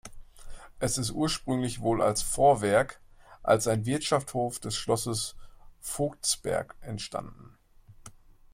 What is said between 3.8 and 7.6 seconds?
Wirtschaftshof des Schlosses Voigtsberg, entstanden.